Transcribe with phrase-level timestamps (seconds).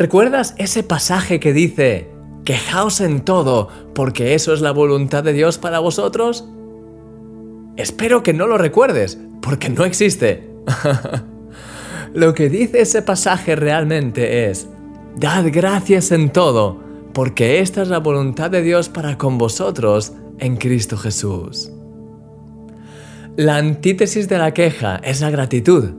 [0.00, 2.08] ¿Recuerdas ese pasaje que dice,
[2.46, 6.48] quejaos en todo, porque eso es la voluntad de Dios para vosotros?
[7.76, 10.48] Espero que no lo recuerdes, porque no existe.
[12.14, 14.68] lo que dice ese pasaje realmente es,
[15.18, 16.80] dad gracias en todo,
[17.12, 21.70] porque esta es la voluntad de Dios para con vosotros en Cristo Jesús.
[23.36, 25.90] La antítesis de la queja es la gratitud.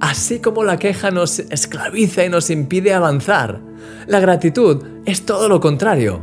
[0.00, 3.60] Así como la queja nos esclaviza y nos impide avanzar,
[4.06, 6.20] la gratitud es todo lo contrario.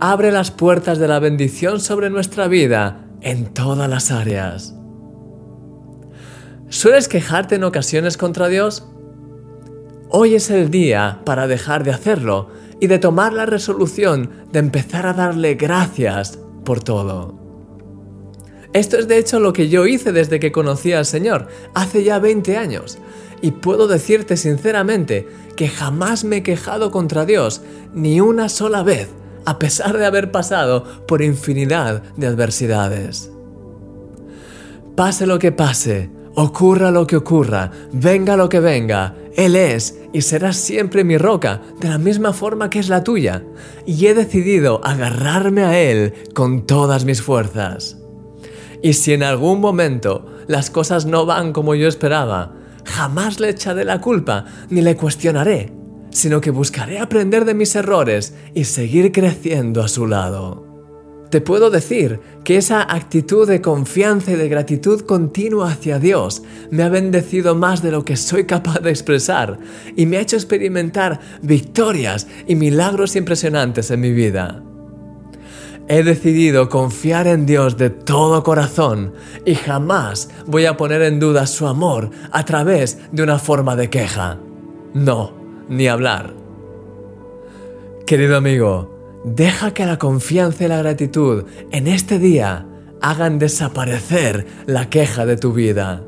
[0.00, 4.74] Abre las puertas de la bendición sobre nuestra vida en todas las áreas.
[6.70, 8.86] ¿Sueles quejarte en ocasiones contra Dios?
[10.10, 12.48] Hoy es el día para dejar de hacerlo
[12.80, 17.47] y de tomar la resolución de empezar a darle gracias por todo.
[18.72, 22.18] Esto es de hecho lo que yo hice desde que conocí al Señor, hace ya
[22.18, 22.98] 20 años,
[23.40, 27.62] y puedo decirte sinceramente que jamás me he quejado contra Dios
[27.94, 29.08] ni una sola vez,
[29.46, 33.32] a pesar de haber pasado por infinidad de adversidades.
[34.94, 40.22] Pase lo que pase, ocurra lo que ocurra, venga lo que venga, Él es y
[40.22, 43.44] será siempre mi roca, de la misma forma que es la tuya,
[43.86, 47.97] y he decidido agarrarme a Él con todas mis fuerzas.
[48.82, 53.84] Y si en algún momento las cosas no van como yo esperaba, jamás le echaré
[53.84, 55.72] la culpa ni le cuestionaré,
[56.10, 60.68] sino que buscaré aprender de mis errores y seguir creciendo a su lado.
[61.30, 66.82] Te puedo decir que esa actitud de confianza y de gratitud continua hacia Dios me
[66.82, 69.58] ha bendecido más de lo que soy capaz de expresar
[69.94, 74.62] y me ha hecho experimentar victorias y milagros impresionantes en mi vida.
[75.90, 79.14] He decidido confiar en Dios de todo corazón
[79.46, 83.88] y jamás voy a poner en duda su amor a través de una forma de
[83.88, 84.38] queja.
[84.92, 85.32] No,
[85.70, 86.34] ni hablar.
[88.04, 92.66] Querido amigo, deja que la confianza y la gratitud en este día
[93.00, 96.02] hagan desaparecer la queja de tu vida.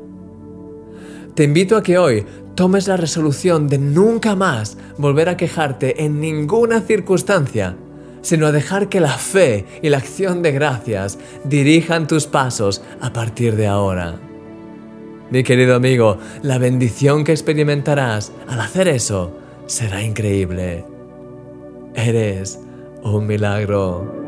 [1.33, 6.19] Te invito a que hoy tomes la resolución de nunca más volver a quejarte en
[6.19, 7.75] ninguna circunstancia
[8.21, 13.55] sino dejar que la fe y la acción de gracias dirijan tus pasos a partir
[13.55, 14.19] de ahora.
[15.29, 20.83] Mi querido amigo, la bendición que experimentarás al hacer eso será increíble.
[21.95, 22.59] Eres
[23.03, 24.20] un milagro.